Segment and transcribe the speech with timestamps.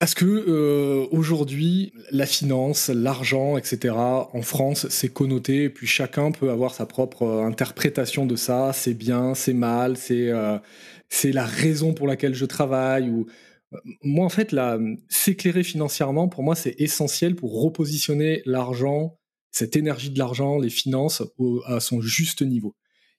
[0.00, 3.94] Parce que euh, aujourd'hui, la finance, l'argent, etc.
[4.32, 8.72] En France, c'est connoté, et puis chacun peut avoir sa propre euh, interprétation de ça.
[8.72, 10.58] C'est bien, c'est mal, c'est euh,
[11.24, 13.10] la raison pour laquelle je travaille.
[13.10, 13.26] Ou
[14.02, 14.56] moi, en fait,
[15.10, 19.18] s'éclairer financièrement, pour moi, c'est essentiel pour repositionner l'argent,
[19.50, 22.74] cette énergie de l'argent, les finances, au- à son juste niveau,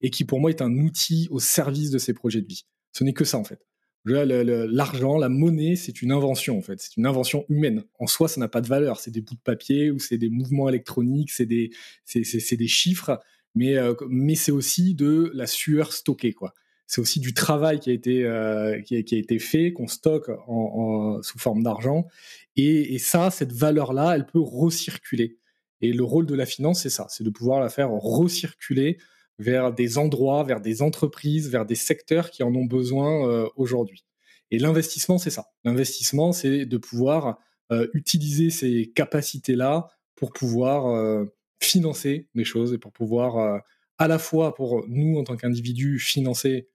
[0.00, 2.64] et qui pour moi est un outil au service de ses projets de vie.
[2.92, 3.60] Ce n'est que ça, en fait.
[4.04, 6.80] L'argent, la monnaie, c'est une invention en fait.
[6.80, 7.84] C'est une invention humaine.
[7.98, 9.00] En soi, ça n'a pas de valeur.
[9.00, 11.70] C'est des bouts de papier ou c'est des mouvements électroniques, c'est des,
[12.66, 13.18] chiffres,
[13.54, 16.52] mais, euh, mais c'est aussi de la sueur stockée quoi.
[16.86, 18.78] C'est aussi du travail qui a été, euh,
[19.38, 20.30] fait, qu'on stocke
[21.22, 22.06] sous forme d'argent.
[22.56, 25.38] Et ça, cette valeur-là, elle peut recirculer.
[25.80, 28.98] Et le rôle de la finance, c'est ça, c'est de pouvoir la faire recirculer
[29.38, 34.04] vers des endroits, vers des entreprises, vers des secteurs qui en ont besoin euh, aujourd'hui.
[34.50, 35.46] Et l'investissement, c'est ça.
[35.64, 37.38] L'investissement, c'est de pouvoir
[37.72, 41.24] euh, utiliser ces capacités-là pour pouvoir euh,
[41.60, 43.62] financer des choses et pour pouvoir
[43.98, 46.68] à la fois pour nous en tant qu'individus financer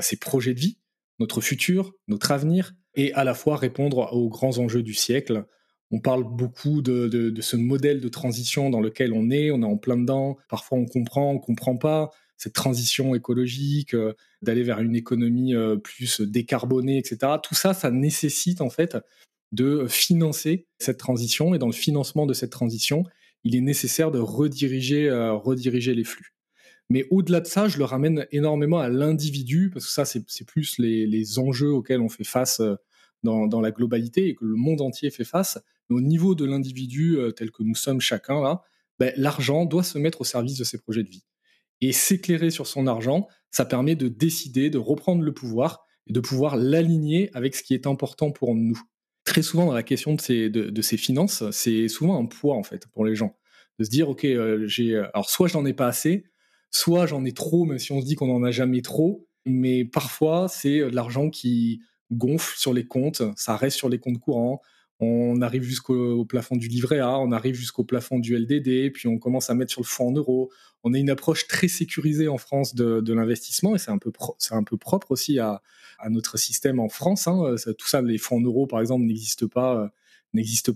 [0.00, 0.78] ces projets de vie,
[1.20, 5.44] notre futur, notre avenir, et à la fois répondre aux grands enjeux du siècle.
[5.94, 9.76] On parle beaucoup de, ce modèle de transition dans lequel on est, on est en
[9.76, 10.38] plein dedans.
[10.48, 14.12] Parfois on comprend, on comprend pas cette transition écologique, euh,
[14.42, 17.34] d'aller vers une économie euh, plus décarbonée, etc.
[17.40, 18.96] Tout ça, ça nécessite en fait
[19.52, 21.54] de financer cette transition.
[21.54, 23.04] Et dans le financement de cette transition,
[23.44, 26.34] il est nécessaire de rediriger, euh, rediriger les flux.
[26.90, 30.76] Mais au-delà de ça, je le ramène énormément à l'individu, parce que ça, c'est plus
[30.80, 32.60] les, enjeux auxquels on fait face
[33.22, 35.62] dans la globalité et que le monde entier fait face.
[35.90, 38.62] Au niveau de l'individu euh, tel que nous sommes chacun là,
[38.98, 41.24] ben, l'argent doit se mettre au service de ses projets de vie.
[41.80, 46.20] Et s'éclairer sur son argent, ça permet de décider, de reprendre le pouvoir et de
[46.20, 48.80] pouvoir l'aligner avec ce qui est important pour nous.
[49.24, 52.62] Très souvent dans la question de ces, de, ces finances, c'est souvent un poids en
[52.62, 53.36] fait pour les gens.
[53.78, 56.24] De se dire, ok, euh, j'ai, alors soit j'en ai pas assez,
[56.70, 59.84] soit j'en ai trop, même si on se dit qu'on n'en a jamais trop, mais
[59.84, 61.80] parfois c'est de l'argent qui
[62.12, 64.60] gonfle sur les comptes, ça reste sur les comptes courants,
[65.04, 69.08] on arrive jusqu'au au plafond du livret A, on arrive jusqu'au plafond du LDD, puis
[69.08, 70.50] on commence à mettre sur le fonds en euros.
[70.82, 74.12] On a une approche très sécurisée en France de, l'investissement et c'est un peu
[74.50, 75.62] un peu propre aussi à,
[76.10, 77.26] notre système en France.
[77.26, 77.54] hein.
[77.78, 79.88] Tout ça, les fonds en euros par exemple n'existent pas euh,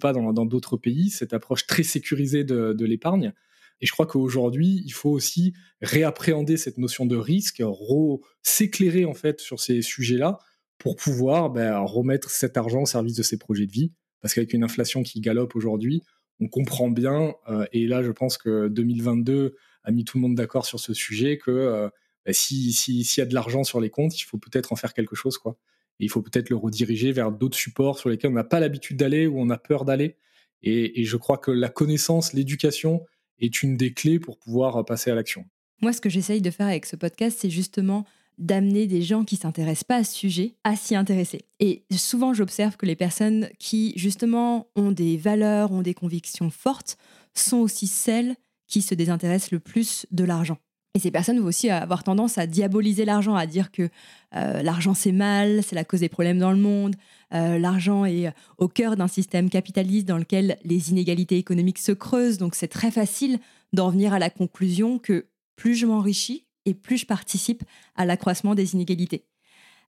[0.00, 1.10] pas dans d'autres pays.
[1.10, 3.32] Cette approche très sécurisée de, l'épargne.
[3.80, 9.14] Et je crois qu'aujourd'hui, il faut aussi réappréhender cette notion de risque, re- s'éclairer en
[9.14, 10.38] fait sur ces sujets-là
[10.78, 13.92] pour pouvoir ben, remettre cet argent au service de ses projets de vie.
[14.20, 16.02] Parce qu'avec une inflation qui galope aujourd'hui,
[16.40, 20.34] on comprend bien, euh, et là je pense que 2022 a mis tout le monde
[20.34, 21.88] d'accord sur ce sujet, que euh,
[22.30, 25.16] si- s'il y a de l'argent sur les comptes, il faut peut-être en faire quelque
[25.16, 25.38] chose.
[25.38, 25.56] quoi.
[26.00, 28.96] Et il faut peut-être le rediriger vers d'autres supports sur lesquels on n'a pas l'habitude
[28.96, 30.16] d'aller ou on a peur d'aller.
[30.62, 33.04] Et, et je crois que la connaissance, l'éducation
[33.40, 35.44] est une des clés pour pouvoir passer à l'action.
[35.80, 38.04] Moi, ce que j'essaye de faire avec ce podcast, c'est justement
[38.38, 41.42] d'amener des gens qui s'intéressent pas à ce sujet à s'y intéresser.
[41.60, 46.96] Et souvent, j'observe que les personnes qui, justement, ont des valeurs, ont des convictions fortes,
[47.34, 48.36] sont aussi celles
[48.66, 50.58] qui se désintéressent le plus de l'argent.
[50.94, 53.88] Et ces personnes vont aussi avoir tendance à diaboliser l'argent, à dire que
[54.34, 56.96] euh, l'argent c'est mal, c'est la cause des problèmes dans le monde,
[57.34, 62.38] euh, l'argent est au cœur d'un système capitaliste dans lequel les inégalités économiques se creusent,
[62.38, 63.38] donc c'est très facile
[63.72, 65.26] d'en venir à la conclusion que
[65.56, 67.64] plus je m'enrichis et plus je participe
[67.96, 69.24] à l'accroissement des inégalités.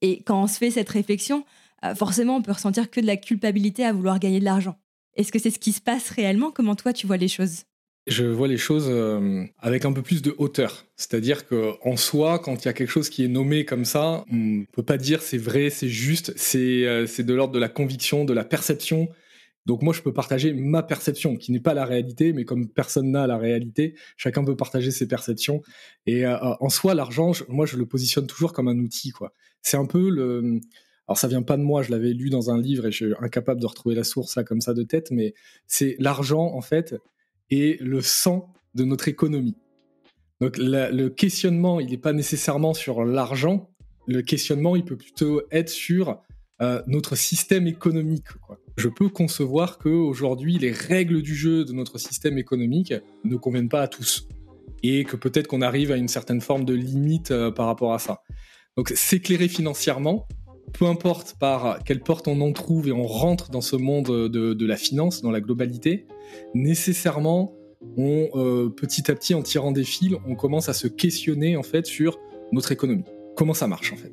[0.03, 1.45] Et quand on se fait cette réflexion,
[1.85, 4.79] euh, forcément on peut ressentir que de la culpabilité à vouloir gagner de l'argent.
[5.15, 6.51] Est-ce que c'est ce qui se passe réellement?
[6.51, 7.65] Comment toi tu vois les choses?
[8.07, 10.87] Je vois les choses euh, avec un peu plus de hauteur.
[10.97, 14.25] C'est-à-dire que en soi, quand il y a quelque chose qui est nommé comme ça,
[14.33, 18.25] on peut pas dire c'est vrai, c'est juste, euh, c'est de l'ordre de la conviction,
[18.25, 19.09] de la perception.
[19.67, 23.11] Donc moi, je peux partager ma perception, qui n'est pas la réalité, mais comme personne
[23.11, 25.63] n'a la réalité, chacun peut partager ses perceptions.
[26.07, 29.11] Et euh, en soi, l'argent, moi, je le positionne toujours comme un outil.
[29.11, 29.35] quoi.
[29.63, 30.61] C'est un peu le...
[31.07, 33.15] Alors ça vient pas de moi, je l'avais lu dans un livre et je suis
[33.21, 35.35] incapable de retrouver la source là comme ça de tête, mais
[35.67, 36.95] c'est l'argent en fait
[37.51, 39.57] et le sang de notre économie.
[40.41, 43.71] Donc le questionnement, il n'est pas nécessairement sur l'argent,
[44.07, 46.23] le questionnement, il peut plutôt être sur
[46.63, 48.27] euh, notre système économique.
[48.81, 52.95] Je peux concevoir qu'aujourd'hui, les règles du jeu de notre système économique
[53.25, 54.27] ne conviennent pas à tous.
[54.83, 57.99] Et que peut-être qu'on arrive à une certaine forme de limite euh, par rapport à
[57.99, 58.23] ça.
[58.79, 60.27] Donc s'éclairer financièrement,
[60.73, 64.67] peu importe par quelle porte on en trouve et on rentre dans ce monde de,
[64.67, 66.07] la finance, dans la globalité,
[66.55, 67.53] nécessairement,
[67.99, 71.85] euh, petit à petit, en tirant des fils, on commence à se questionner en fait
[71.85, 72.19] sur
[72.51, 73.05] notre économie.
[73.37, 74.13] Comment ça marche en fait?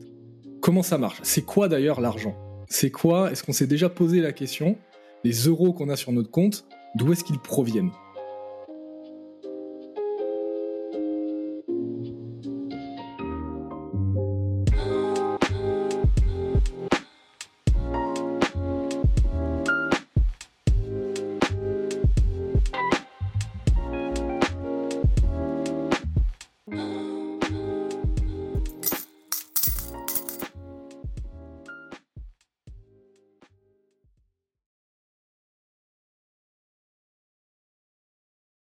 [0.60, 1.20] Comment ça marche?
[1.24, 2.36] C'est quoi d'ailleurs l'argent?
[2.70, 3.32] C'est quoi?
[3.32, 4.78] Est-ce qu'on s'est déjà posé la question?
[5.24, 6.66] Les euros qu'on a sur notre compte,
[6.96, 7.92] d'où est-ce qu'ils proviennent?